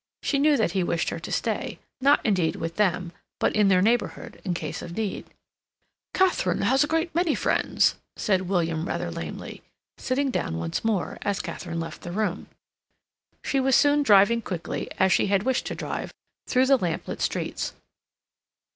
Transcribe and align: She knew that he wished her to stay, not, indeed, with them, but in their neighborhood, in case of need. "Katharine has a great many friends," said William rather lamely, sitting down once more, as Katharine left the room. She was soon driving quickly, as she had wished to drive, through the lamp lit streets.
She 0.23 0.39
knew 0.39 0.57
that 0.57 0.71
he 0.71 0.83
wished 0.83 1.09
her 1.09 1.19
to 1.19 1.31
stay, 1.31 1.77
not, 2.01 2.25
indeed, 2.25 2.55
with 2.55 2.77
them, 2.77 3.11
but 3.39 3.55
in 3.55 3.67
their 3.67 3.83
neighborhood, 3.83 4.41
in 4.43 4.55
case 4.55 4.81
of 4.81 4.97
need. 4.97 5.27
"Katharine 6.15 6.63
has 6.63 6.83
a 6.83 6.87
great 6.87 7.13
many 7.13 7.35
friends," 7.35 7.97
said 8.17 8.49
William 8.49 8.87
rather 8.87 9.11
lamely, 9.11 9.61
sitting 9.99 10.31
down 10.31 10.57
once 10.57 10.83
more, 10.83 11.19
as 11.21 11.39
Katharine 11.39 11.79
left 11.79 12.01
the 12.01 12.11
room. 12.11 12.47
She 13.43 13.59
was 13.59 13.75
soon 13.75 14.01
driving 14.01 14.41
quickly, 14.41 14.89
as 14.97 15.13
she 15.13 15.27
had 15.27 15.43
wished 15.43 15.67
to 15.67 15.75
drive, 15.75 16.11
through 16.47 16.65
the 16.65 16.77
lamp 16.79 17.07
lit 17.07 17.21
streets. 17.21 17.73